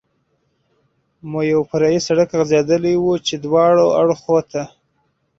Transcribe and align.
مو 1.29 1.39
یو 1.51 1.61
فرعي 1.69 1.99
سړک 2.07 2.29
غځېدلی 2.39 2.93
و، 2.97 3.05
چې 3.27 3.35
دواړو 3.45 3.85
اړخو 4.01 4.37
ته. 4.51 4.63